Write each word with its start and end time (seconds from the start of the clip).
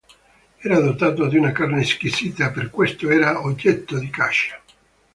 Era 0.57 0.79
dotato 0.79 1.27
di 1.27 1.37
una 1.37 1.51
carne 1.51 1.83
squisita 1.83 2.47
e 2.47 2.51
per 2.51 2.71
questo 2.71 3.07
era 3.11 3.43
oggetto 3.45 3.99
di 3.99 4.09
caccia. 4.09 4.59